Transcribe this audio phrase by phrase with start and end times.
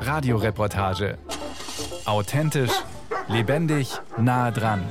[0.00, 1.18] Radioreportage.
[2.04, 2.72] Authentisch,
[3.28, 4.82] lebendig, nah dran.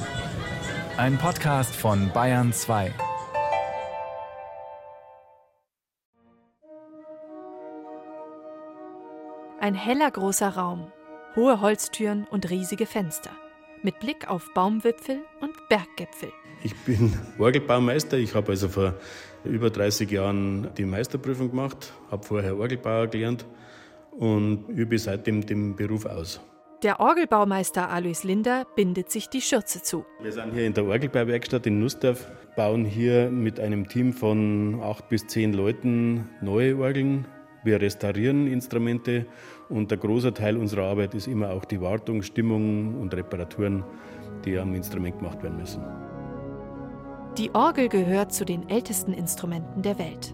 [0.97, 2.93] Ein Podcast von Bayern 2.
[9.59, 10.91] Ein heller großer Raum,
[11.35, 13.31] hohe Holztüren und riesige Fenster.
[13.83, 16.31] Mit Blick auf Baumwipfel und Berggipfel.
[16.63, 18.17] Ich bin Orgelbaumeister.
[18.17, 18.93] Ich habe also vor
[19.43, 23.47] über 30 Jahren die Meisterprüfung gemacht, habe vorher Orgelbauer gelernt
[24.11, 26.39] und übe seitdem den Beruf aus.
[26.83, 30.05] Der Orgelbaumeister Alois Linder bindet sich die Schürze zu.
[30.21, 35.09] Wir sind hier in der Orgelbauwerkstatt in Nussdorf, bauen hier mit einem Team von acht
[35.09, 37.25] bis zehn Leuten neue Orgeln
[37.63, 39.27] wir restaurieren Instrumente
[39.69, 43.83] und der große Teil unserer Arbeit ist immer auch die Wartung, Stimmung und Reparaturen,
[44.45, 45.83] die am Instrument gemacht werden müssen.
[47.37, 50.33] Die Orgel gehört zu den ältesten Instrumenten der Welt.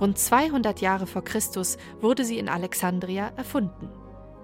[0.00, 3.88] Rund 200 Jahre vor Christus wurde sie in Alexandria erfunden.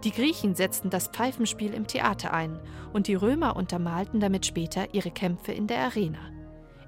[0.05, 2.59] Die Griechen setzten das Pfeifenspiel im Theater ein
[2.93, 6.31] und die Römer untermalten damit später ihre Kämpfe in der Arena.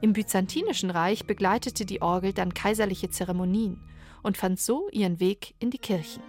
[0.01, 3.81] Im Byzantinischen Reich begleitete die Orgel dann kaiserliche Zeremonien
[4.23, 6.23] und fand so ihren Weg in die Kirchen.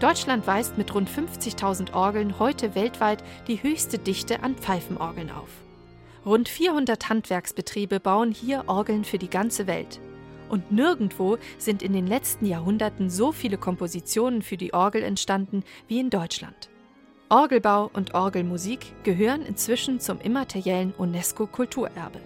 [0.00, 5.48] Deutschland weist mit rund 50.000 Orgeln heute weltweit die höchste Dichte an Pfeifenorgeln auf.
[6.26, 10.00] Rund 400 Handwerksbetriebe bauen hier Orgeln für die ganze Welt.
[10.48, 16.00] Und nirgendwo sind in den letzten Jahrhunderten so viele Kompositionen für die Orgel entstanden wie
[16.00, 16.68] in Deutschland.
[17.28, 22.20] Orgelbau und Orgelmusik gehören inzwischen zum immateriellen UNESCO-Kulturerbe.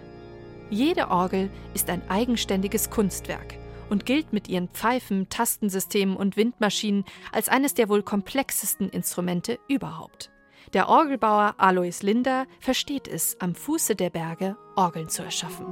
[0.69, 3.55] Jede Orgel ist ein eigenständiges Kunstwerk
[3.89, 10.31] und gilt mit ihren Pfeifen, Tastensystemen und Windmaschinen als eines der wohl komplexesten Instrumente überhaupt.
[10.73, 15.65] Der Orgelbauer Alois Linder versteht es, am Fuße der Berge Orgeln zu erschaffen.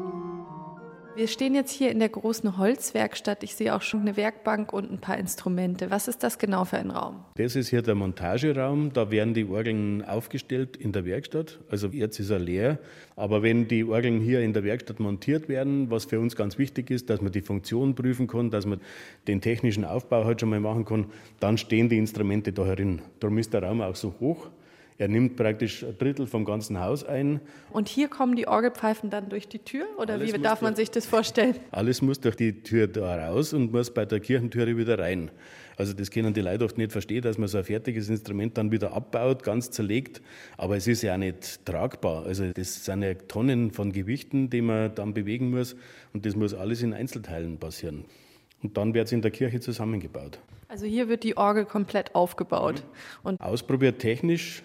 [1.15, 3.41] Wir stehen jetzt hier in der großen Holzwerkstatt.
[3.43, 5.89] Ich sehe auch schon eine Werkbank und ein paar Instrumente.
[5.89, 7.23] Was ist das genau für ein Raum?
[7.35, 8.91] Das ist hier der Montageraum.
[8.91, 11.59] Da werden die Orgeln aufgestellt in der Werkstatt.
[11.69, 12.79] Also jetzt ist er leer.
[13.15, 16.91] Aber wenn die Orgeln hier in der Werkstatt montiert werden, was für uns ganz wichtig
[16.91, 18.81] ist, dass man die Funktion prüfen kann, dass man
[19.25, 21.05] den technischen Aufbau halt schon mal machen kann,
[21.39, 23.01] dann stehen die Instrumente da herin.
[23.21, 24.49] Darum ist der Raum auch so hoch.
[24.97, 27.41] Er nimmt praktisch ein Drittel vom ganzen Haus ein.
[27.69, 30.89] Und hier kommen die Orgelpfeifen dann durch die Tür oder alles wie darf man sich
[30.89, 31.55] das vorstellen?
[31.71, 35.31] Alles muss durch die Tür da raus und muss bei der Kirchentüre wieder rein.
[35.77, 38.71] Also das können die Leute oft nicht verstehen, dass man so ein fertiges Instrument dann
[38.71, 40.21] wieder abbaut, ganz zerlegt.
[40.55, 42.25] Aber es ist ja auch nicht tragbar.
[42.25, 45.75] Also das sind ja Tonnen von Gewichten, die man dann bewegen muss.
[46.13, 48.05] Und das muss alles in Einzelteilen passieren.
[48.63, 50.39] Und dann wird es in der Kirche zusammengebaut.
[50.69, 52.75] Also hier wird die Orgel komplett aufgebaut.
[52.75, 53.27] Mhm.
[53.27, 54.63] Und Ausprobiert technisch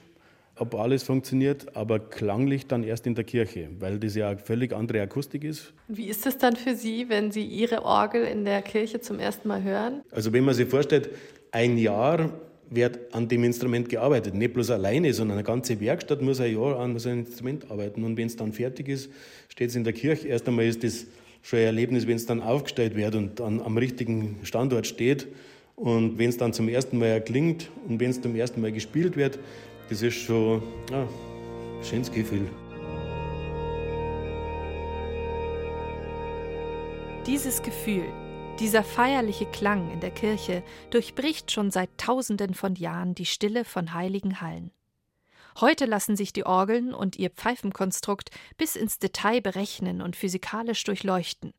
[0.61, 4.73] ob alles funktioniert, aber klanglich dann erst in der Kirche, weil das ja eine völlig
[4.73, 5.73] andere Akustik ist.
[5.89, 9.49] Wie ist es dann für Sie, wenn Sie Ihre Orgel in der Kirche zum ersten
[9.49, 10.03] Mal hören?
[10.11, 11.11] Also wenn man sich vorstellt,
[11.51, 12.31] ein Jahr
[12.69, 16.79] wird an dem Instrument gearbeitet, nicht bloß alleine, sondern eine ganze Werkstatt muss ein Jahr
[16.79, 19.11] an so einem Instrument arbeiten und wenn es dann fertig ist,
[19.49, 20.29] steht es in der Kirche.
[20.29, 21.07] Erst einmal ist das
[21.43, 25.27] schon ein Erlebnis, wenn es dann aufgestellt wird und an, am richtigen Standort steht.
[25.75, 29.17] Und wenn es dann zum ersten Mal erklingt und wenn es zum ersten Mal gespielt
[29.17, 29.39] wird,
[29.91, 32.49] das ist schon ja, ein schönes Gefühl.
[37.27, 38.07] Dieses Gefühl,
[38.61, 43.93] dieser feierliche Klang in der Kirche durchbricht schon seit Tausenden von Jahren die Stille von
[43.93, 44.71] heiligen Hallen.
[45.61, 51.53] Heute lassen sich die Orgeln und ihr Pfeifenkonstrukt bis ins Detail berechnen und physikalisch durchleuchten.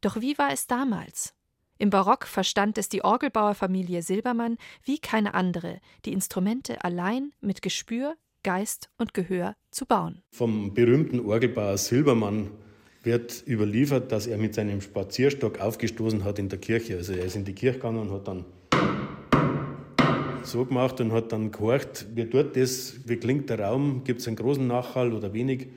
[0.00, 1.34] Doch wie war es damals?
[1.80, 8.16] Im Barock verstand es die Orgelbauerfamilie Silbermann wie keine andere, die Instrumente allein mit Gespür,
[8.42, 10.22] Geist und Gehör zu bauen.
[10.30, 12.50] Vom berühmten Orgelbauer Silbermann
[13.02, 16.98] wird überliefert, dass er mit seinem Spazierstock aufgestoßen hat in der Kirche.
[16.98, 18.44] Also er ist in die Kirche gegangen und hat dann
[20.42, 24.26] so gemacht und hat dann gehorcht, wie tut das, wie klingt der Raum, gibt es
[24.26, 25.68] einen großen Nachhall oder wenig.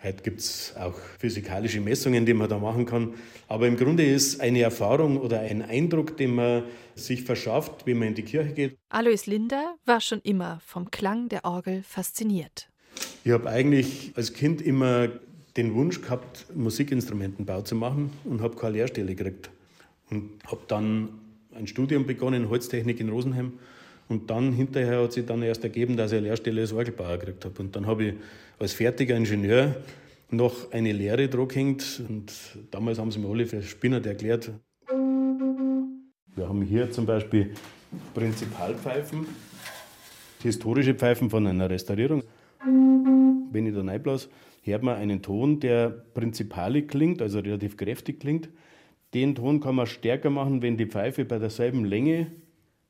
[0.00, 3.14] Heute gibt es auch physikalische Messungen, die man da machen kann.
[3.48, 6.62] Aber im Grunde ist eine Erfahrung oder ein Eindruck, den man
[6.94, 8.78] sich verschafft, wenn man in die Kirche geht.
[8.90, 12.68] Alois Linder war schon immer vom Klang der Orgel fasziniert.
[13.24, 15.08] Ich habe eigentlich als Kind immer
[15.56, 19.50] den Wunsch gehabt, Musikinstrumentenbau zu machen und habe keine Lehrstelle gekriegt.
[20.10, 21.08] Und habe dann
[21.56, 23.54] ein Studium begonnen, Holztechnik in Rosenheim
[24.08, 27.44] und dann hinterher hat sich dann erst ergeben, dass ich eine Lehrstelle als Orgelbauer gekriegt
[27.44, 27.60] habe.
[27.60, 28.14] Und dann habe ich
[28.58, 29.76] als fertiger Ingenieur
[30.30, 32.02] noch eine Lehre gehängt.
[32.08, 32.32] Und
[32.70, 34.50] damals haben sie mir alle für Spinner erklärt.
[36.34, 37.52] Wir haben hier zum Beispiel
[38.14, 39.26] Prinzipalpfeifen,
[40.42, 42.22] historische Pfeifen von einer Restaurierung.
[43.50, 44.28] Wenn ich da reinblasse,
[44.62, 48.48] hört man einen Ton, der prinzipalig klingt, also relativ kräftig klingt.
[49.12, 52.30] Den Ton kann man stärker machen, wenn die Pfeife bei derselben Länge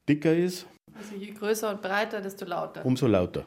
[0.09, 0.67] dicker ist.
[0.99, 2.85] Also je größer und breiter, desto lauter.
[2.85, 3.47] Umso lauter.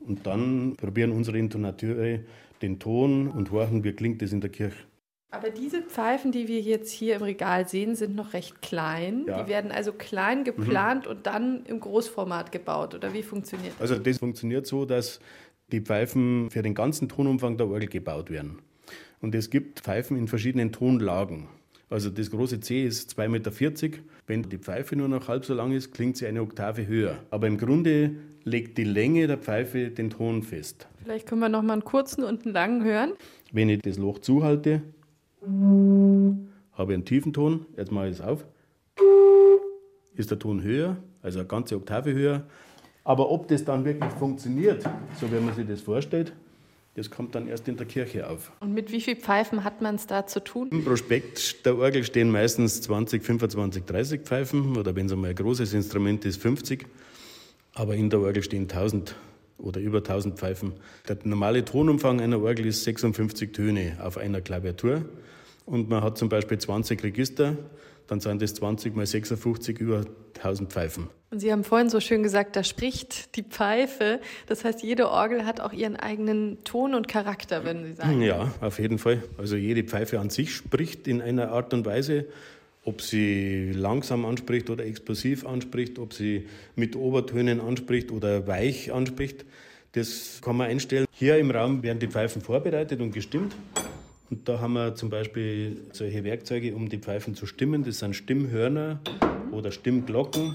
[0.00, 2.20] Und dann probieren unsere Intonateure
[2.62, 4.84] den Ton und horchen, wie klingt das in der Kirche.
[5.32, 9.24] Aber diese Pfeifen, die wir jetzt hier im Regal sehen, sind noch recht klein.
[9.26, 9.42] Ja.
[9.42, 11.10] Die werden also klein geplant mhm.
[11.12, 12.94] und dann im Großformat gebaut.
[12.94, 13.90] Oder wie funktioniert das?
[13.90, 15.20] Also das funktioniert so, dass
[15.70, 18.58] die Pfeifen für den ganzen Tonumfang der Orgel gebaut werden.
[19.20, 21.46] Und es gibt Pfeifen in verschiedenen Tonlagen.
[21.90, 23.98] Also das große C ist 2,40 Meter.
[24.28, 27.18] Wenn die Pfeife nur noch halb so lang ist, klingt sie eine Oktave höher.
[27.30, 28.12] Aber im Grunde
[28.44, 30.86] legt die Länge der Pfeife den Ton fest.
[31.02, 33.12] Vielleicht können wir noch mal einen kurzen und einen langen hören.
[33.50, 34.82] Wenn ich das Loch zuhalte,
[35.42, 38.44] habe ich einen tiefen Ton, jetzt mache ich es auf,
[40.14, 42.46] ist der Ton höher, also eine ganze Oktave höher.
[43.02, 44.84] Aber ob das dann wirklich funktioniert,
[45.20, 46.34] so wie man sich das vorstellt,
[47.00, 48.52] das kommt dann erst in der Kirche auf.
[48.60, 50.68] Und mit wie vielen Pfeifen hat man es da zu tun?
[50.70, 55.36] Im Prospekt der Orgel stehen meistens 20, 25, 30 Pfeifen oder wenn es einmal ein
[55.36, 56.86] großes Instrument ist, 50.
[57.72, 59.14] Aber in der Orgel stehen 1000
[59.56, 60.74] oder über 1000 Pfeifen.
[61.08, 65.06] Der normale Tonumfang einer Orgel ist 56 Töne auf einer Klaviatur.
[65.64, 67.56] Und man hat zum Beispiel 20 Register,
[68.10, 70.04] dann sind das 20 mal 56 über
[70.36, 71.08] 1000 Pfeifen.
[71.30, 74.20] Und Sie haben vorhin so schön gesagt, da spricht die Pfeife.
[74.48, 78.20] Das heißt, jede Orgel hat auch ihren eigenen Ton und Charakter, würden Sie sagen?
[78.20, 79.22] Ja, auf jeden Fall.
[79.38, 82.26] Also jede Pfeife an sich spricht in einer Art und Weise.
[82.84, 89.44] Ob sie langsam anspricht oder explosiv anspricht, ob sie mit Obertönen anspricht oder weich anspricht,
[89.92, 91.06] das kann man einstellen.
[91.12, 93.54] Hier im Raum werden die Pfeifen vorbereitet und gestimmt.
[94.30, 97.82] Und da haben wir zum Beispiel solche Werkzeuge, um die Pfeifen zu stimmen.
[97.82, 99.00] Das sind Stimmhörner
[99.50, 100.54] oder Stimmglocken.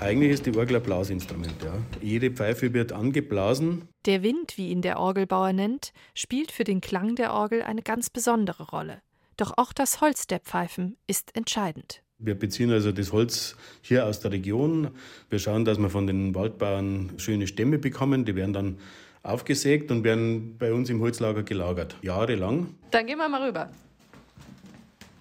[0.00, 1.54] Eigentlich ist die Orgel ein Blasinstrument.
[1.64, 1.72] Ja.
[2.02, 3.88] Jede Pfeife wird angeblasen.
[4.04, 8.10] Der Wind, wie ihn der Orgelbauer nennt, spielt für den Klang der Orgel eine ganz
[8.10, 9.00] besondere Rolle.
[9.38, 12.02] Doch auch das Holz der Pfeifen ist entscheidend.
[12.18, 14.90] Wir beziehen also das Holz hier aus der Region.
[15.30, 18.26] Wir schauen, dass wir von den Waldbauern schöne Stämme bekommen.
[18.26, 18.78] Die werden dann
[19.24, 21.96] aufgesägt und werden bei uns im Holzlager gelagert.
[22.02, 22.68] Jahrelang.
[22.90, 23.70] Dann gehen wir mal rüber.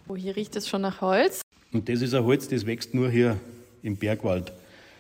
[0.08, 1.42] Oh, hier riecht es schon nach Holz.
[1.72, 3.38] Und das ist ein Holz, das wächst nur hier
[3.82, 4.52] im Bergwald.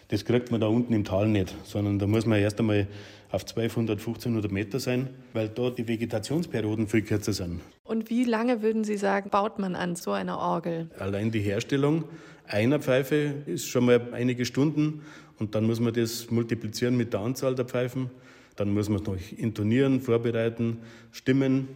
[0.07, 2.87] Das kriegt man da unten im Tal nicht, sondern da muss man erst einmal
[3.29, 7.61] auf 1200, 1500 Meter sein, weil dort die Vegetationsperioden viel kürzer sind.
[7.83, 10.89] Und wie lange würden Sie sagen, baut man an so einer Orgel?
[10.97, 12.05] Allein die Herstellung
[12.47, 15.01] einer Pfeife ist schon mal einige Stunden
[15.39, 18.09] und dann muss man das multiplizieren mit der Anzahl der Pfeifen.
[18.55, 20.79] Dann muss man es noch intonieren, vorbereiten,
[21.11, 21.69] stimmen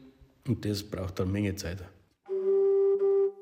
[0.47, 1.83] und das braucht dann eine Menge Zeit.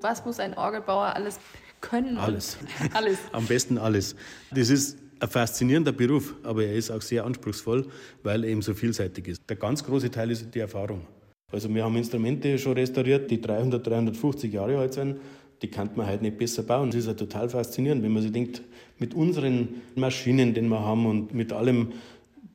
[0.01, 1.39] Was muss ein Orgelbauer alles
[1.81, 2.17] können?
[2.17, 2.57] Alles.
[2.93, 3.19] alles.
[3.31, 4.15] Am besten alles.
[4.51, 7.87] Das ist ein faszinierender Beruf, aber er ist auch sehr anspruchsvoll,
[8.23, 9.49] weil er eben so vielseitig ist.
[9.49, 11.07] Der ganz große Teil ist die Erfahrung.
[11.51, 15.19] Also wir haben Instrumente schon restauriert, die 300, 350 Jahre alt sind.
[15.61, 16.89] Die kann man heute nicht besser bauen.
[16.89, 18.61] Das ist ja total faszinierend, wenn man sich denkt,
[18.99, 21.93] mit unseren Maschinen, die wir haben und mit allem,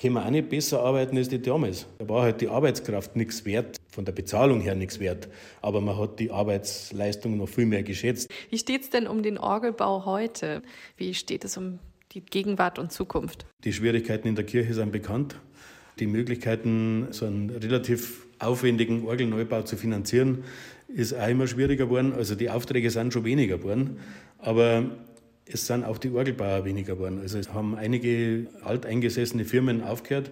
[0.01, 1.87] können wir auch nicht besser arbeiten als die damals.
[1.99, 5.29] Da war halt die Arbeitskraft nichts wert, von der Bezahlung her nichts wert,
[5.61, 8.31] aber man hat die Arbeitsleistung noch viel mehr geschätzt.
[8.49, 10.63] Wie steht es denn um den Orgelbau heute?
[10.97, 11.79] Wie steht es um
[12.13, 13.45] die Gegenwart und Zukunft?
[13.65, 15.37] Die Schwierigkeiten in der Kirche sind bekannt.
[15.99, 20.45] Die Möglichkeiten, so einen relativ aufwendigen Orgelneubau zu finanzieren,
[20.89, 22.15] ist auch immer schwieriger geworden.
[22.15, 23.99] Also die Aufträge sind schon weniger geworden.
[24.39, 24.87] Aber
[25.53, 27.19] es sind auch die Orgelbauer weniger geworden.
[27.21, 30.31] Also es haben einige alteingesessene Firmen aufgehört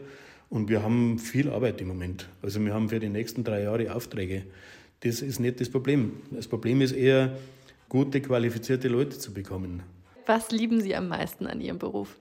[0.51, 2.29] und wir haben viel Arbeit im Moment.
[2.43, 4.45] Also wir haben für die nächsten drei Jahre Aufträge.
[5.01, 6.21] Das ist nicht das Problem.
[6.31, 7.37] Das Problem ist eher,
[7.89, 9.83] gute, qualifizierte Leute zu bekommen.
[10.27, 12.17] Was lieben Sie am meisten an Ihrem Beruf?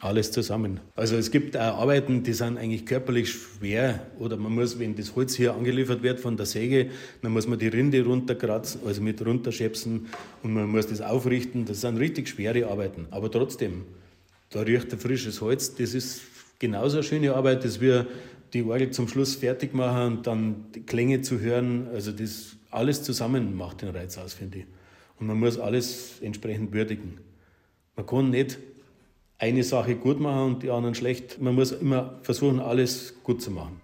[0.00, 0.78] Alles zusammen.
[0.94, 5.16] Also es gibt auch Arbeiten, die sind eigentlich körperlich schwer oder man muss, wenn das
[5.16, 6.90] Holz hier angeliefert wird von der Säge,
[7.20, 10.06] dann muss man die Rinde runterkratzen, also mit runterschäpsen
[10.44, 11.64] und man muss das aufrichten.
[11.64, 13.08] Das sind richtig schwere Arbeiten.
[13.10, 13.86] Aber trotzdem,
[14.50, 15.74] da riecht ein frisches Holz.
[15.74, 16.20] Das ist
[16.60, 18.06] genauso eine schöne Arbeit, dass wir
[18.52, 21.88] die Orgel zum Schluss fertig machen und dann die Klänge zu hören.
[21.92, 24.64] Also das alles zusammen macht den Reiz aus, finde ich.
[25.18, 27.18] Und man muss alles entsprechend würdigen.
[27.96, 28.58] Man kann nicht
[29.38, 31.40] eine Sache gut machen und die anderen schlecht.
[31.40, 33.80] Man muss immer versuchen, alles gut zu machen.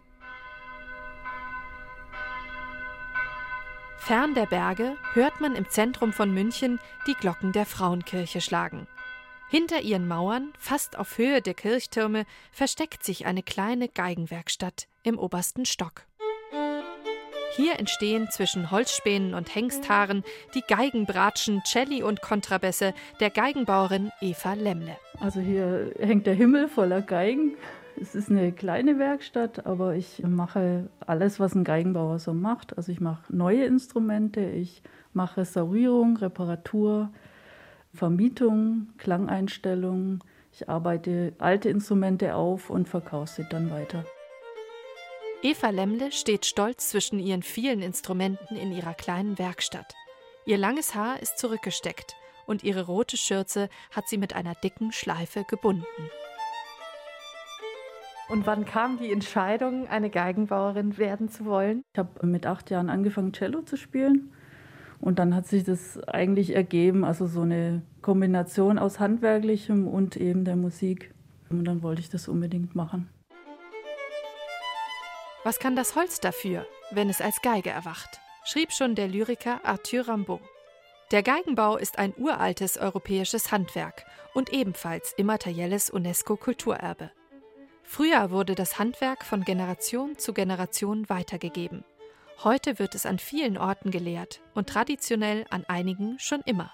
[3.99, 8.87] Fern der Berge hört man im Zentrum von München die Glocken der Frauenkirche schlagen.
[9.49, 15.65] Hinter ihren Mauern, fast auf Höhe der Kirchtürme, versteckt sich eine kleine Geigenwerkstatt im obersten
[15.65, 16.03] Stock.
[17.57, 20.25] Hier entstehen zwischen Holzspänen und Hengsthaaren
[20.57, 24.97] die Geigenbratschen, Celli und Kontrabässe der Geigenbauerin Eva Lemmle.
[25.21, 27.55] Also hier hängt der Himmel voller Geigen.
[28.01, 32.77] Es ist eine kleine Werkstatt, aber ich mache alles, was ein Geigenbauer so macht.
[32.77, 34.83] Also ich mache neue Instrumente, ich
[35.13, 37.11] mache Restaurierung, Reparatur,
[37.95, 40.25] Vermietung, Klangeinstellungen.
[40.53, 44.05] Ich arbeite alte Instrumente auf und verkaufe sie dann weiter.
[45.45, 49.95] Eva Lemmle steht stolz zwischen ihren vielen Instrumenten in ihrer kleinen Werkstatt.
[50.47, 55.45] Ihr langes Haar ist zurückgesteckt und ihre rote Schürze hat sie mit einer dicken Schleife
[55.47, 55.85] gebunden.
[58.31, 61.85] Und wann kam die Entscheidung, eine Geigenbauerin werden zu wollen?
[61.93, 64.33] Ich habe mit acht Jahren angefangen, Cello zu spielen.
[64.99, 70.47] Und dann hat sich das eigentlich ergeben, also so eine Kombination aus Handwerklichem und eben
[70.47, 71.13] der Musik.
[71.51, 73.11] Und dann wollte ich das unbedingt machen.
[75.45, 78.19] Was kann das Holz dafür, wenn es als Geige erwacht?
[78.47, 80.41] schrieb schon der Lyriker Arthur Rimbaud.
[81.11, 87.11] Der Geigenbau ist ein uraltes europäisches Handwerk und ebenfalls immaterielles UNESCO-Kulturerbe.
[87.83, 91.85] Früher wurde das Handwerk von Generation zu Generation weitergegeben.
[92.43, 96.73] Heute wird es an vielen Orten gelehrt und traditionell an einigen schon immer.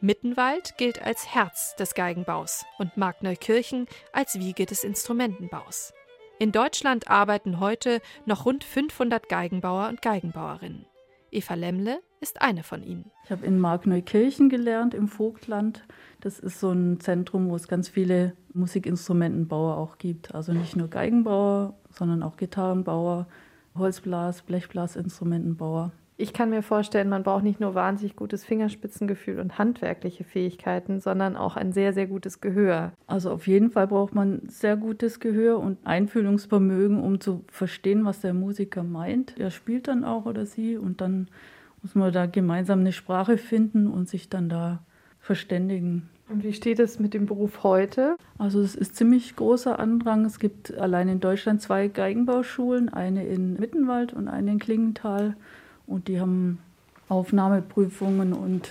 [0.00, 5.94] Mittenwald gilt als Herz des Geigenbaus und Markneukirchen als Wiege des Instrumentenbaus.
[6.40, 10.86] In Deutschland arbeiten heute noch rund 500 Geigenbauer und Geigenbauerinnen.
[11.32, 13.10] Eva Lemmle ist eine von ihnen.
[13.24, 15.84] Ich habe in Markneukirchen gelernt, im Vogtland.
[16.20, 20.32] Das ist so ein Zentrum, wo es ganz viele Musikinstrumentenbauer auch gibt.
[20.32, 23.26] Also nicht nur Geigenbauer, sondern auch Gitarrenbauer,
[23.76, 25.90] Holzblas-, Blechblasinstrumentenbauer.
[26.20, 31.36] Ich kann mir vorstellen, man braucht nicht nur wahnsinnig gutes Fingerspitzengefühl und handwerkliche Fähigkeiten, sondern
[31.36, 32.92] auch ein sehr, sehr gutes Gehör.
[33.06, 38.20] Also auf jeden Fall braucht man sehr gutes Gehör und Einfühlungsvermögen, um zu verstehen, was
[38.20, 39.38] der Musiker meint.
[39.38, 41.28] Er spielt dann auch oder sie und dann
[41.82, 44.80] muss man da gemeinsam eine Sprache finden und sich dann da
[45.20, 46.08] verständigen.
[46.28, 48.16] Und wie steht es mit dem Beruf heute?
[48.38, 50.24] Also es ist ziemlich großer Andrang.
[50.24, 55.36] Es gibt allein in Deutschland zwei Geigenbauschulen, eine in Mittenwald und eine in Klingenthal.
[55.88, 56.58] Und die haben
[57.08, 58.68] Aufnahmeprüfungen und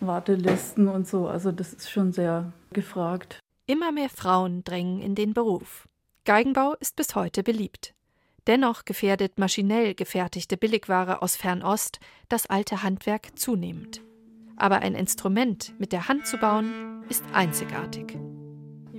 [0.00, 1.28] Wartelisten und so.
[1.28, 3.38] Also das ist schon sehr gefragt.
[3.66, 5.86] Immer mehr Frauen drängen in den Beruf.
[6.24, 7.94] Geigenbau ist bis heute beliebt.
[8.46, 12.00] Dennoch gefährdet maschinell gefertigte Billigware aus Fernost
[12.30, 14.00] das alte Handwerk zunehmend.
[14.56, 18.18] Aber ein Instrument mit der Hand zu bauen, ist einzigartig.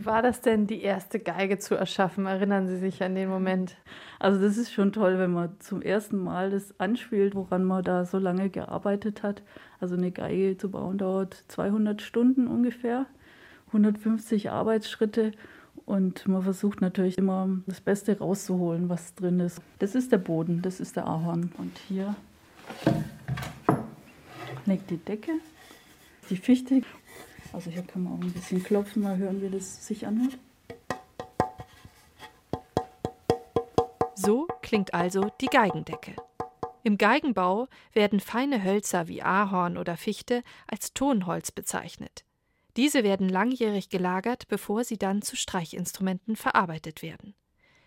[0.09, 2.25] War das denn, die erste Geige zu erschaffen?
[2.25, 3.75] Erinnern Sie sich an den Moment?
[4.17, 8.05] Also das ist schon toll, wenn man zum ersten Mal das anspielt, woran man da
[8.05, 9.43] so lange gearbeitet hat.
[9.79, 13.05] Also eine Geige zu bauen dauert 200 Stunden ungefähr,
[13.67, 15.31] 150 Arbeitsschritte
[15.85, 19.61] und man versucht natürlich immer das Beste rauszuholen, was drin ist.
[19.77, 21.51] Das ist der Boden, das ist der Ahorn.
[21.59, 22.15] Und hier
[24.65, 25.33] liegt die Decke,
[26.31, 26.81] die Fichte
[27.53, 30.37] also hier kann man auch ein bisschen klopfen, mal hören, wie das sich anhört.
[34.15, 36.15] So klingt also die Geigendecke.
[36.83, 42.23] Im Geigenbau werden feine Hölzer wie Ahorn oder Fichte als Tonholz bezeichnet.
[42.77, 47.33] Diese werden langjährig gelagert, bevor sie dann zu Streichinstrumenten verarbeitet werden.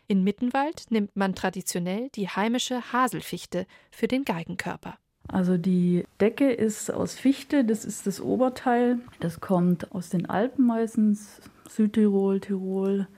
[0.09, 4.99] In Mittenwald nimmt man traditionell die heimische Haselfichte für den Geigenkörper.
[5.33, 8.99] Also die Decke ist aus Fichte, das ist das Oberteil.
[9.19, 13.09] Das kommt aus den Alpen meistens, Südtirol, Tirol,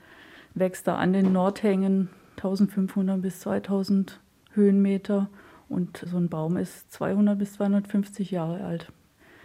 [0.53, 4.21] wächst da an den Nordhängen 1500 bis 2000
[4.53, 5.29] Höhenmeter
[5.67, 8.93] und so ein Baum ist 200 bis 250 Jahre alt,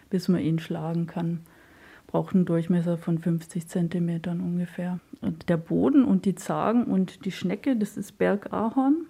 [0.08, 1.40] bis man ihn schlagen kann.
[2.06, 5.00] Braucht einen Durchmesser von 50 Zentimetern ungefähr.
[5.20, 9.06] Und der Boden und die Zagen und die Schnecke, das ist Bergahorn.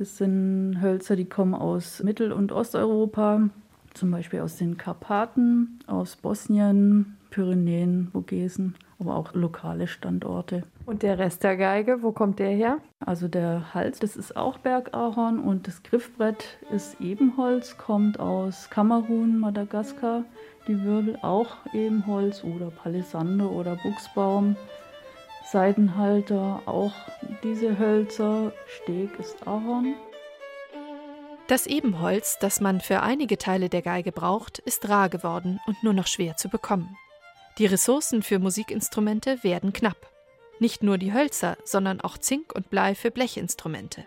[0.00, 3.50] Das sind Hölzer, die kommen aus Mittel- und Osteuropa,
[3.92, 10.62] zum Beispiel aus den Karpaten, aus Bosnien, Pyrenäen, Vogesen, aber auch lokale Standorte.
[10.86, 12.78] Und der Rest der Geige, wo kommt der her?
[13.04, 19.38] Also der Hals, das ist auch Bergahorn und das Griffbrett ist Ebenholz, kommt aus Kamerun,
[19.38, 20.24] Madagaskar.
[20.66, 24.56] Die Wirbel auch Ebenholz oder Palisander oder Buchsbaum.
[25.52, 26.92] Seidenhalter, auch
[27.42, 28.52] diese Hölzer.
[28.66, 29.94] Steg ist Ahorn.
[31.48, 35.92] Das Ebenholz, das man für einige Teile der Geige braucht, ist rar geworden und nur
[35.92, 36.96] noch schwer zu bekommen.
[37.58, 40.08] Die Ressourcen für Musikinstrumente werden knapp.
[40.60, 44.06] Nicht nur die Hölzer, sondern auch Zink und Blei für Blechinstrumente.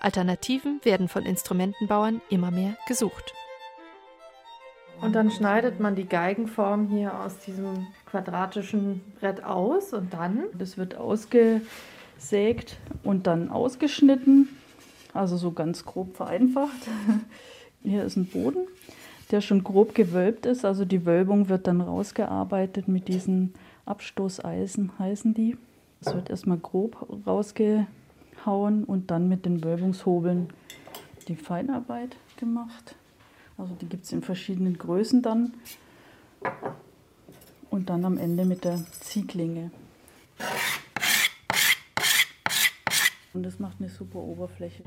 [0.00, 3.34] Alternativen werden von Instrumentenbauern immer mehr gesucht.
[5.00, 10.44] Und dann schneidet man die Geigenform hier aus diesem quadratischen Brett aus und dann?
[10.58, 14.48] Das wird ausgesägt und dann ausgeschnitten,
[15.14, 16.88] also so ganz grob vereinfacht.
[17.82, 18.66] Hier ist ein Boden,
[19.30, 23.54] der schon grob gewölbt ist, also die Wölbung wird dann rausgearbeitet mit diesen
[23.86, 25.56] Abstoßeisen, heißen die.
[26.02, 30.48] Es wird erstmal grob rausgehauen und dann mit den Wölbungshobeln
[31.26, 32.96] die Feinarbeit gemacht.
[33.60, 35.52] Also die gibt es in verschiedenen Größen dann.
[37.68, 39.70] Und dann am Ende mit der Ziehklinge.
[43.34, 44.82] Und das macht eine super Oberfläche.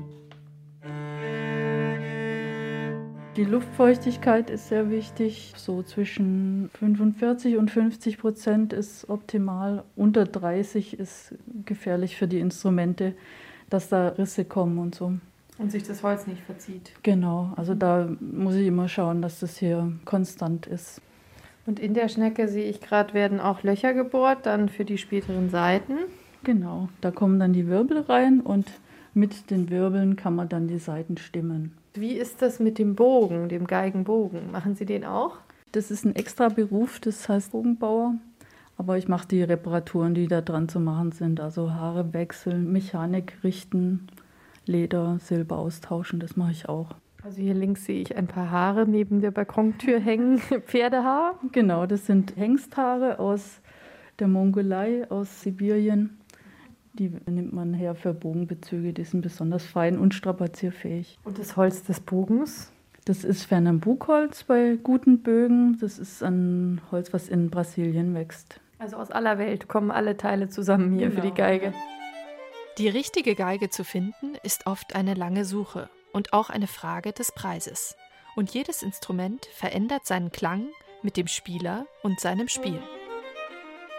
[3.36, 5.54] Die Luftfeuchtigkeit ist sehr wichtig.
[5.56, 9.84] So zwischen 45 und 50 Prozent ist optimal.
[9.94, 13.14] Unter 30 ist gefährlich für die Instrumente,
[13.70, 15.14] dass da Risse kommen und so.
[15.58, 16.92] Und sich das Holz nicht verzieht.
[17.02, 21.00] Genau, also da muss ich immer schauen, dass das hier konstant ist.
[21.66, 25.50] Und in der Schnecke sehe ich gerade, werden auch Löcher gebohrt, dann für die späteren
[25.50, 25.94] Seiten.
[26.42, 28.66] Genau, da kommen dann die Wirbel rein und
[29.14, 31.72] mit den Wirbeln kann man dann die Seiten stimmen.
[31.94, 34.50] Wie ist das mit dem Bogen, dem Geigenbogen?
[34.50, 35.38] Machen Sie den auch?
[35.70, 38.16] Das ist ein extra Beruf, das heißt Bogenbauer.
[38.76, 41.40] Aber ich mache die Reparaturen, die da dran zu machen sind.
[41.40, 44.08] Also Haare wechseln, Mechanik richten,
[44.66, 46.96] Leder, Silber austauschen, das mache ich auch.
[47.22, 51.38] Also hier links sehe ich ein paar Haare neben der Balkontür hängen, Pferdehaar.
[51.52, 53.60] Genau, das sind Hengsthaare aus
[54.18, 56.18] der Mongolei, aus Sibirien.
[56.92, 61.18] Die nimmt man her für Bogenbezüge, die sind besonders fein und strapazierfähig.
[61.24, 62.70] Und das Holz des Bogens?
[63.04, 65.76] Das ist Fernambukholz bei guten Bögen.
[65.80, 68.60] Das ist ein Holz, was in Brasilien wächst.
[68.78, 71.20] Also aus aller Welt kommen alle Teile zusammen hier genau.
[71.20, 71.72] für die Geige.
[72.76, 77.30] Die richtige Geige zu finden, ist oft eine lange Suche und auch eine Frage des
[77.30, 77.94] Preises.
[78.34, 80.66] Und jedes Instrument verändert seinen Klang
[81.00, 82.80] mit dem Spieler und seinem Spiel.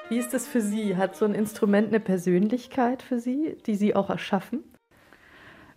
[0.09, 0.97] Wie ist das für Sie?
[0.97, 4.65] Hat so ein Instrument eine Persönlichkeit für Sie, die Sie auch erschaffen?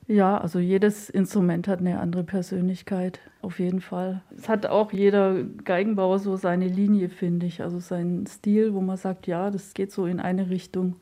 [0.09, 4.23] Ja, also jedes Instrument hat eine andere Persönlichkeit, auf jeden Fall.
[4.37, 8.97] Es hat auch jeder Geigenbauer so seine Linie, finde ich, also seinen Stil, wo man
[8.97, 10.97] sagt, ja, das geht so in eine Richtung.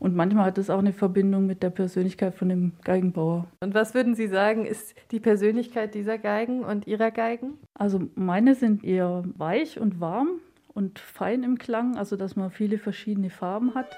[0.00, 3.46] Und manchmal hat es auch eine Verbindung mit der Persönlichkeit von dem Geigenbauer.
[3.60, 7.58] Und was würden Sie sagen, ist die Persönlichkeit dieser Geigen und Ihrer Geigen?
[7.74, 12.78] Also meine sind eher weich und warm und fein im Klang, also dass man viele
[12.78, 13.94] verschiedene Farben hat.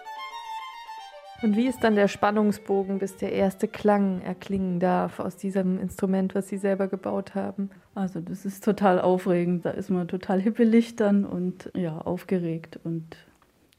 [1.42, 6.34] Und wie ist dann der Spannungsbogen, bis der erste Klang erklingen darf aus diesem Instrument,
[6.34, 7.70] was Sie selber gebaut haben?
[7.94, 9.64] Also das ist total aufregend.
[9.64, 13.16] Da ist man total hippelig dann und ja, aufgeregt und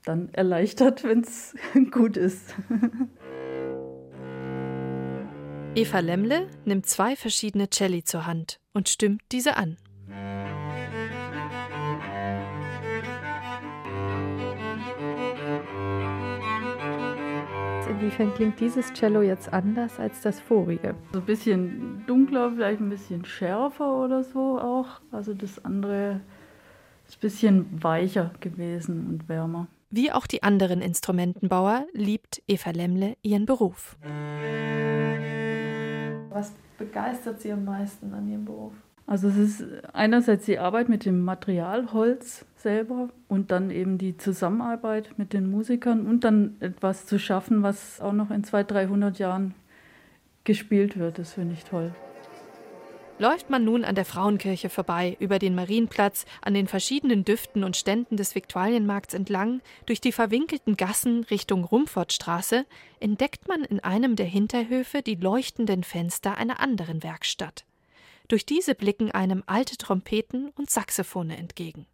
[0.03, 1.55] dann erleichtert, wenn es
[1.91, 2.55] gut ist.
[5.75, 9.77] Eva Lemmle nimmt zwei verschiedene Celli zur Hand und stimmt diese an.
[18.03, 20.93] Inwiefern klingt dieses Cello jetzt anders als das vorige?
[21.13, 24.99] So ein bisschen dunkler, vielleicht ein bisschen schärfer oder so auch.
[25.11, 26.19] Also das andere
[27.07, 29.67] ist ein bisschen weicher gewesen und wärmer.
[29.95, 33.95] Wie auch die anderen Instrumentenbauer liebt Eva Lemmle ihren Beruf.
[36.31, 38.73] Was begeistert Sie am meisten an Ihrem Beruf?
[39.05, 44.17] Also es ist einerseits die Arbeit mit dem Material Holz selber und dann eben die
[44.17, 49.19] Zusammenarbeit mit den Musikern und dann etwas zu schaffen, was auch noch in 200, 300
[49.19, 49.53] Jahren
[50.43, 51.19] gespielt wird.
[51.19, 51.93] Das finde ich toll.
[53.19, 57.77] Läuft man nun an der Frauenkirche vorbei, über den Marienplatz, an den verschiedenen Düften und
[57.77, 62.65] Ständen des Viktualienmarkts entlang, durch die verwinkelten Gassen Richtung Rumfortstraße,
[62.99, 67.65] entdeckt man in einem der Hinterhöfe die leuchtenden Fenster einer anderen Werkstatt.
[68.27, 71.85] Durch diese blicken einem alte Trompeten und Saxophone entgegen.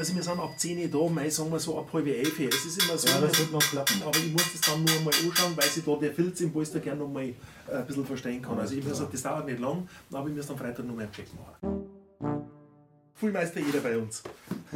[0.00, 2.40] Also wir sind ab 10 Uhr da, mei sagen wir so ab halb elf.
[2.40, 4.02] Es ist immer so, ja, das wird noch klappen.
[4.02, 6.80] aber ich muss das dann nur mal anschauen, weil sich da der Filz im Polster
[6.80, 7.34] gerne noch mal äh,
[7.70, 8.58] ein bisschen verstehen kann.
[8.58, 11.12] Also ich muss, das dauert nicht lang, aber ich muss am Freitag noch mal einen
[11.12, 12.50] Check machen.
[13.12, 14.22] Fullmeister jeder bei uns.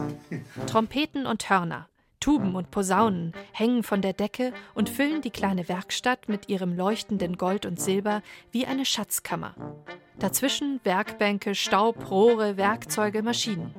[0.67, 1.89] Trompeten und Hörner,
[2.21, 7.39] Tuben und Posaunen hängen von der Decke und füllen die kleine Werkstatt mit ihrem leuchtenden
[7.39, 9.55] Gold und Silber wie eine Schatzkammer.
[10.19, 13.75] Dazwischen Werkbänke, Staub, Rohre, Werkzeuge, Maschinen.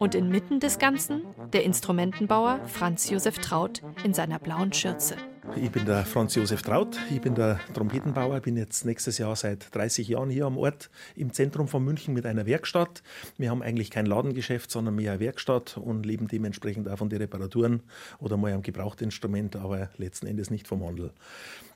[0.00, 5.14] Und inmitten des Ganzen der Instrumentenbauer Franz Josef Traut in seiner blauen Schürze.
[5.56, 9.74] Ich bin der Franz Josef Traut, ich bin der Trompetenbauer, bin jetzt nächstes Jahr seit
[9.74, 13.02] 30 Jahren hier am Ort im Zentrum von München mit einer Werkstatt.
[13.36, 17.18] Wir haben eigentlich kein Ladengeschäft, sondern mehr eine Werkstatt und leben dementsprechend auch von den
[17.18, 17.82] Reparaturen
[18.20, 21.12] oder mal am Gebrauchtinstrument, aber letzten Endes nicht vom Handel.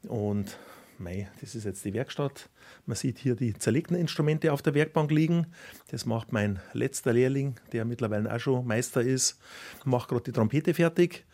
[0.09, 0.57] Und
[0.99, 2.49] mei, das ist jetzt die Werkstatt.
[2.87, 5.47] Man sieht hier die zerlegten Instrumente auf der Werkbank liegen.
[5.91, 9.41] Das macht mein letzter Lehrling, der mittlerweile auch schon Meister ist,
[9.85, 11.25] macht gerade die Trompete fertig.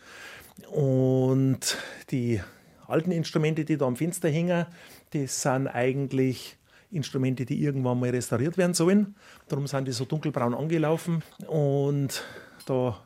[0.70, 1.78] Und
[2.10, 2.40] die
[2.86, 4.66] alten Instrumente, die da am Fenster hängen,
[5.10, 6.56] das sind eigentlich
[6.90, 9.14] Instrumente, die irgendwann mal restauriert werden sollen.
[9.48, 11.22] Darum sind die so dunkelbraun angelaufen.
[11.46, 12.24] Und
[12.66, 13.00] da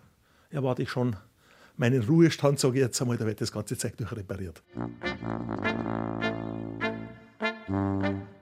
[0.51, 1.17] erwarte ich schon
[1.77, 4.63] meinen Ruhestand, sage ich jetzt einmal, da wird das ganze Zeug durchrepariert.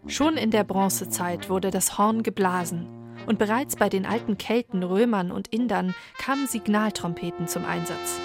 [0.07, 2.87] Schon in der Bronzezeit wurde das Horn geblasen
[3.27, 8.21] und bereits bei den alten Kelten, Römern und Indern kamen Signaltrompeten zum Einsatz.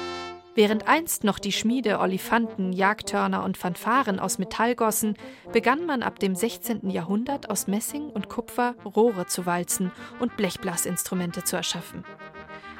[0.56, 5.14] Während einst noch die Schmiede Olifanten, Jagdhörner und Fanfaren aus Metall gossen,
[5.54, 6.90] begann man ab dem 16.
[6.90, 12.04] Jahrhundert aus Messing und Kupfer Rohre zu walzen und Blechblasinstrumente zu erschaffen.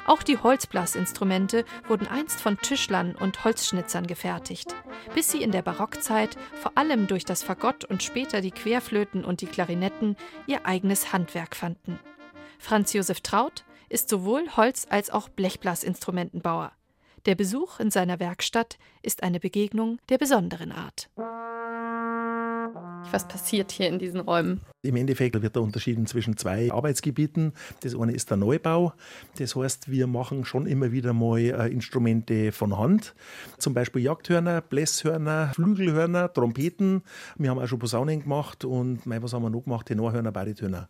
[0.08, 4.74] Auch die Holzblasinstrumente wurden einst von Tischlern und Holzschnitzern gefertigt,
[5.14, 9.42] bis sie in der Barockzeit vor allem durch das Fagott und später die Querflöten und
[9.42, 10.16] die Klarinetten
[10.46, 12.00] ihr eigenes Handwerk fanden.
[12.58, 16.72] Franz Josef Traut ist sowohl Holz- als auch Blechblasinstrumentenbauer.
[17.26, 21.10] Der Besuch in seiner Werkstatt ist eine Begegnung der besonderen Art.
[23.10, 24.60] Was passiert hier in diesen Räumen?
[24.82, 27.52] Im Endeffekt wird da unterschieden zwischen zwei Arbeitsgebieten.
[27.80, 28.92] Das eine ist der Neubau.
[29.38, 33.14] Das heißt, wir machen schon immer wieder mal äh, Instrumente von Hand.
[33.58, 37.02] Zum Beispiel Jagdhörner, Blässhörner, Flügelhörner, Trompeten.
[37.36, 39.86] Wir haben auch schon Posaunen gemacht und was haben wir noch gemacht?
[39.86, 40.88] Tenorhörner, Baritöner.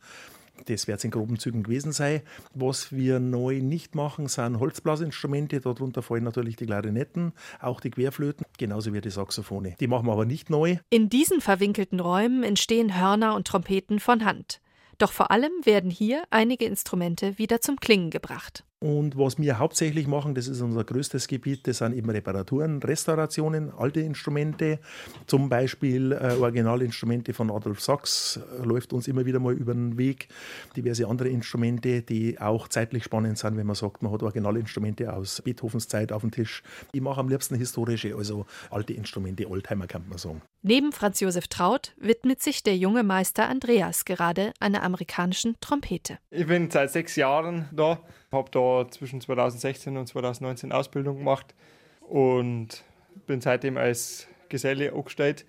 [0.67, 2.23] Das wird es in groben Zügen gewesen sein.
[2.55, 5.61] Was wir neu nicht machen, sind Holzblasinstrumente.
[5.61, 9.75] Darunter fallen natürlich die Klarinetten, auch die Querflöten, genauso wie die Saxophone.
[9.79, 10.77] Die machen wir aber nicht neu.
[10.91, 14.61] In diesen verwinkelten Räumen entstehen Hörner und Trompeten von Hand.
[14.99, 18.65] Doch vor allem werden hier einige Instrumente wieder zum Klingen gebracht.
[18.81, 23.73] Und was wir hauptsächlich machen, das ist unser größtes Gebiet, das sind eben Reparaturen, Restaurationen,
[23.77, 24.79] alte Instrumente.
[25.27, 29.99] Zum Beispiel äh, Originalinstrumente von Adolf Sachs äh, läuft uns immer wieder mal über den
[29.99, 30.29] Weg.
[30.77, 35.43] Diverse andere Instrumente, die auch zeitlich spannend sind, wenn man sagt, man hat Originalinstrumente aus
[35.43, 36.63] Beethovens Zeit auf dem Tisch.
[36.93, 40.41] Ich mache am liebsten historische, also alte Instrumente, Oldtimer kann man sagen.
[40.63, 46.19] Neben Franz Josef Traut widmet sich der junge Meister Andreas gerade einer amerikanischen Trompete.
[46.31, 48.01] Ich bin seit sechs Jahren da
[48.33, 51.55] habe da zwischen 2016 und 2019 Ausbildung gemacht
[52.01, 52.85] und
[53.27, 55.47] bin seitdem als Geselle angestellt.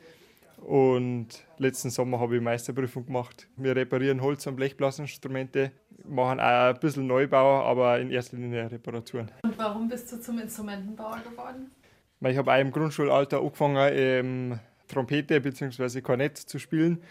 [0.58, 3.48] Und letzten Sommer habe ich Meisterprüfung gemacht.
[3.56, 5.72] Wir reparieren Holz- und Blechblasinstrumente,
[6.06, 9.32] machen auch ein bisschen Neubau, aber in erster Linie Reparaturen.
[9.44, 11.72] Und warum bist du zum Instrumentenbauer geworden?
[12.22, 16.02] Ich habe auch im Grundschulalter angefangen, ähm, Trompete bzw.
[16.02, 17.02] Kornett zu spielen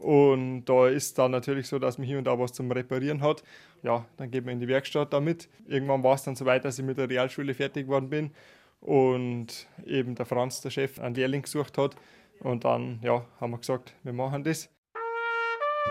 [0.00, 3.42] und da ist dann natürlich so, dass man hier und da was zum Reparieren hat.
[3.82, 5.48] Ja, dann geht man in die Werkstatt damit.
[5.66, 8.30] Irgendwann war es dann so weit, dass ich mit der Realschule fertig geworden bin
[8.80, 11.96] und eben der Franz, der Chef, einen Lehrling gesucht hat.
[12.40, 14.70] Und dann ja, haben wir gesagt, wir machen das.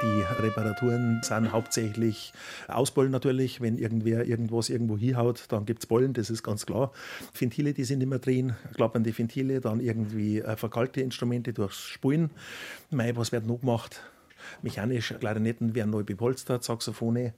[0.01, 2.31] Die Reparaturen sind hauptsächlich
[2.67, 3.59] Ausbollen natürlich.
[3.59, 6.91] Wenn irgendwer irgendwas irgendwo hinhaut, dann gibt es Bollen, das ist ganz klar.
[7.37, 12.29] Ventile, die sind immer drin, klappernde Ventile, dann irgendwie äh, verkalte Instrumente durchs Spulen.
[12.91, 14.01] Mei, was wird noch gemacht?
[14.61, 17.33] Mechanisch, Klarinetten werden neu bepolstert, Saxophone.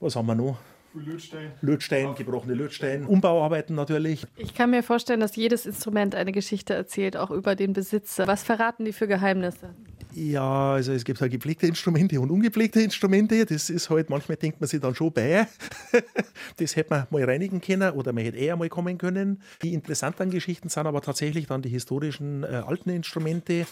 [0.00, 0.58] Was haben wir noch?
[0.92, 1.52] Lötstein.
[1.60, 4.26] Lötstein, gebrochene Lötstein, Umbauarbeiten natürlich.
[4.36, 8.26] Ich kann mir vorstellen, dass jedes Instrument eine Geschichte erzählt, auch über den Besitzer.
[8.26, 9.74] Was verraten die für Geheimnisse?
[10.16, 13.44] Ja, also es gibt halt gepflegte Instrumente und ungepflegte Instrumente.
[13.44, 15.46] Das ist halt, manchmal denkt man sich dann schon bei.
[16.56, 19.42] Das hätte man mal reinigen können oder man hätte eher mal kommen können.
[19.62, 23.66] Die interessanten Geschichten sind aber tatsächlich dann die historischen äh, alten Instrumente.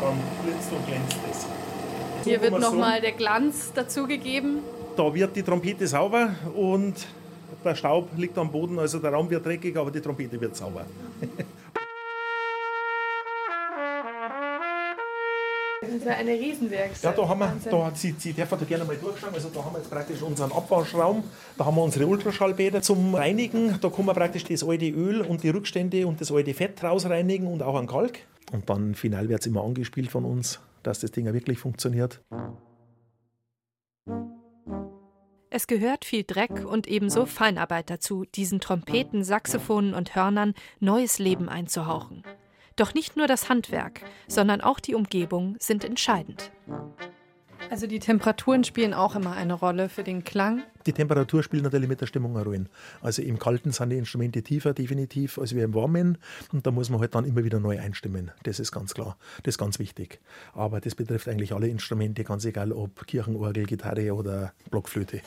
[0.00, 1.46] Und dann blitzt und glänzt es.
[2.24, 4.58] Hier wird nochmal der Glanz dazugegeben.
[4.96, 6.94] Da wird die Trompete sauber und
[7.64, 10.86] der Staub liegt am Boden, also der Raum wird dreckig, aber die Trompete wird sauber.
[16.06, 17.16] Das ist ja eine Riesenwerkstatt.
[17.18, 19.34] Ja, da haben wir, da, Sie, Sie dürfen da gerne mal durchschauen.
[19.34, 21.24] Also da haben wir jetzt praktisch unseren Abwaschraum.
[21.58, 23.76] Da haben wir unsere Ultraschallbäder zum Reinigen.
[23.80, 27.48] Da kann man praktisch das alte Öl und die Rückstände und das alte Fett rausreinigen
[27.48, 28.20] und auch an Kalk.
[28.52, 32.20] Und dann final wird es immer angespielt von uns, dass das Ding wirklich funktioniert.
[35.50, 41.48] Es gehört viel Dreck und ebenso Feinarbeit dazu, diesen Trompeten, Saxophonen und Hörnern neues Leben
[41.48, 42.22] einzuhauchen.
[42.76, 46.52] Doch nicht nur das Handwerk, sondern auch die Umgebung sind entscheidend.
[47.70, 50.62] Also die Temperaturen spielen auch immer eine Rolle für den Klang.
[50.84, 52.66] Die Temperatur spielt natürlich mit der Stimmung eine Rolle.
[53.00, 56.18] Also im Kalten sind die Instrumente tiefer definitiv als wir im Warmen
[56.52, 58.30] und da muss man halt dann immer wieder neu einstimmen.
[58.44, 59.16] Das ist ganz klar.
[59.42, 60.20] Das ist ganz wichtig.
[60.52, 65.22] Aber das betrifft eigentlich alle Instrumente, ganz egal ob Kirchenorgel, Gitarre oder Blockflöte.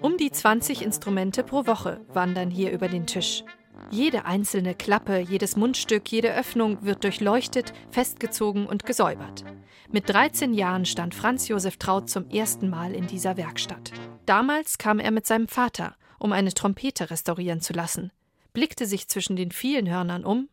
[0.00, 3.44] Um die 20 Instrumente pro Woche wandern hier über den Tisch.
[3.90, 9.44] Jede einzelne Klappe, jedes Mundstück, jede Öffnung wird durchleuchtet, festgezogen und gesäubert.
[9.90, 13.92] Mit 13 Jahren stand Franz Josef Traut zum ersten Mal in dieser Werkstatt.
[14.26, 18.12] Damals kam er mit seinem Vater, um eine Trompete restaurieren zu lassen,
[18.52, 20.48] blickte sich zwischen den vielen Hörnern um,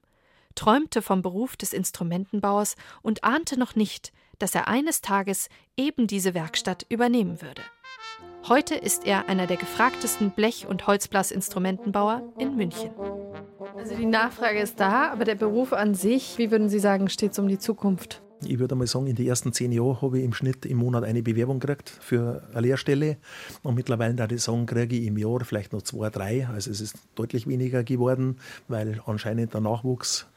[0.56, 6.34] träumte vom Beruf des Instrumentenbauers und ahnte noch nicht, dass er eines Tages eben diese
[6.34, 7.62] Werkstatt übernehmen würde.
[8.48, 12.92] Heute ist er einer der gefragtesten Blech- und Holzblasinstrumentenbauer in München.
[13.76, 17.32] Also die Nachfrage ist da, aber der Beruf an sich, wie würden Sie sagen, steht
[17.32, 18.22] es um die Zukunft?
[18.46, 21.04] Ich würde mal sagen, in den ersten zehn Jahren habe ich im Schnitt im Monat
[21.06, 23.18] eine Bewerbung gekriegt für eine Lehrstelle.
[23.64, 26.48] Und mittlerweile, da ich sagen, kriege ich im Jahr vielleicht noch zwei, drei.
[26.48, 30.28] Also es ist deutlich weniger geworden, weil anscheinend der Nachwuchs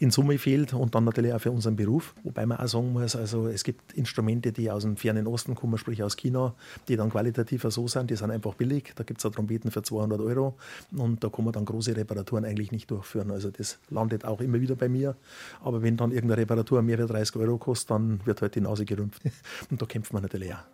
[0.00, 2.14] in Summe fehlt und dann natürlich auch für unseren Beruf.
[2.24, 5.76] Wobei man auch sagen muss, also es gibt Instrumente, die aus dem fernen Osten kommen,
[5.76, 6.54] sprich aus China,
[6.88, 8.94] die dann qualitativer so sind, die sind einfach billig.
[8.96, 10.56] Da gibt es auch Trompeten für 200 Euro
[10.96, 13.30] und da kann man dann große Reparaturen eigentlich nicht durchführen.
[13.30, 15.16] Also das landet auch immer wieder bei mir.
[15.62, 18.86] Aber wenn dann irgendeine Reparatur mehr als 30 Euro kostet, dann wird halt die Nase
[18.86, 19.22] gerümpft.
[19.70, 20.64] Und da kämpft man natürlich auch.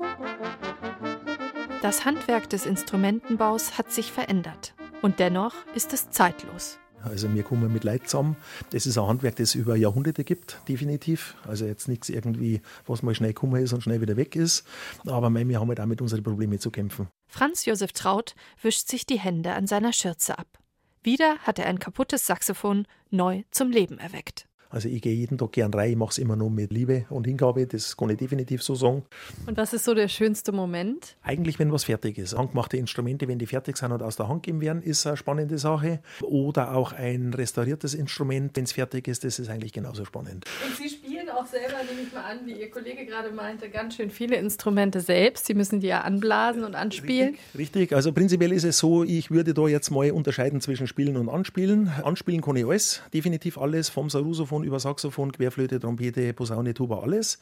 [1.83, 4.75] Das Handwerk des Instrumentenbaus hat sich verändert.
[5.03, 6.79] Und dennoch ist es zeitlos.
[7.03, 8.37] Also wir kommen mit Leid zusammen.
[8.71, 11.37] Das ist ein Handwerk, das es über Jahrhunderte gibt, definitiv.
[11.47, 14.65] Also jetzt nichts irgendwie, was mal schnell gekommen ist und schnell wieder weg ist.
[15.07, 17.09] Aber wir haben halt auch mit unseren Problemen zu kämpfen.
[17.29, 20.59] Franz Josef Traut wischt sich die Hände an seiner Schürze ab.
[21.03, 24.46] Wieder hat er ein kaputtes Saxophon neu zum Leben erweckt.
[24.71, 27.27] Also ich gehe jeden Tag gern rein, ich mache es immer nur mit Liebe und
[27.27, 29.05] Hingabe, das kann ich definitiv so sagen.
[29.47, 31.17] Und was ist so der schönste Moment?
[31.23, 32.37] Eigentlich, wenn was fertig ist.
[32.37, 35.59] Handgemachte Instrumente, wenn die fertig sind und aus der Hand gegeben werden, ist eine spannende
[35.59, 36.01] Sache.
[36.23, 40.45] Oder auch ein restauriertes Instrument, wenn es fertig ist, das ist eigentlich genauso spannend.
[40.67, 43.97] Und Sie spielen auch selber, nehme ich mal an, wie Ihr Kollege gerade meinte, ganz
[43.97, 45.47] schön viele Instrumente selbst.
[45.47, 47.37] Sie müssen die ja anblasen und anspielen.
[47.55, 47.93] Richtig, richtig.
[47.95, 51.89] also prinzipiell ist es so, ich würde da jetzt mal unterscheiden zwischen Spielen und Anspielen.
[52.03, 57.01] Anspielen kann ich alles, definitiv alles, vom Sarusophon Saxophon über Saxophon, Querflöte, Trompete, Posaune, Tuba,
[57.01, 57.39] alles.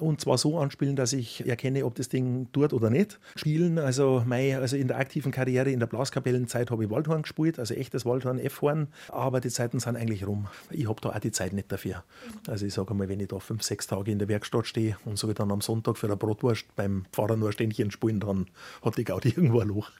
[0.00, 3.18] Und zwar so anspielen, dass ich erkenne, ob das Ding tut oder nicht.
[3.36, 7.58] Spielen, also, mein, also in der aktiven Karriere, in der Blaskapellenzeit habe ich Waldhorn gespielt,
[7.58, 10.48] also echtes Waldhorn, F-Horn, aber die Zeiten sind eigentlich rum.
[10.70, 12.04] Ich habe da auch die Zeit nicht dafür.
[12.46, 15.18] Also ich sage mal, wenn ich da fünf, sechs Tage in der Werkstatt stehe und
[15.18, 18.46] so dann am Sonntag für eine Brotwurst beim Fahrer nur ein Ständchen spielen, dann
[18.82, 19.90] hat die Gaudi irgendwo ein Loch.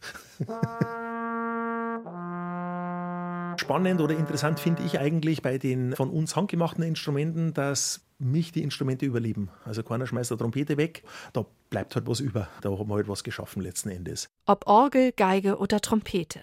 [3.69, 8.63] Spannend oder interessant finde ich eigentlich bei den von uns handgemachten Instrumenten, dass mich die
[8.63, 9.51] Instrumente überleben.
[9.67, 11.03] Also keiner schmeißt eine Trompete weg,
[11.35, 12.49] da bleibt halt was über.
[12.63, 14.31] Da haben wir halt was geschaffen letzten Endes.
[14.47, 16.41] Ob Orgel, Geige oder Trompete.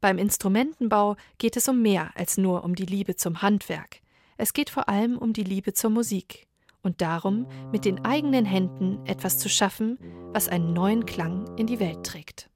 [0.00, 4.00] Beim Instrumentenbau geht es um mehr als nur um die Liebe zum Handwerk.
[4.36, 6.48] Es geht vor allem um die Liebe zur Musik
[6.82, 9.96] und darum, mit den eigenen Händen etwas zu schaffen,
[10.32, 12.50] was einen neuen Klang in die Welt trägt.